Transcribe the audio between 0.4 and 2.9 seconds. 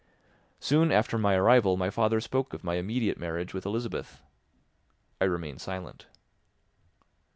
Soon after my arrival my father spoke of my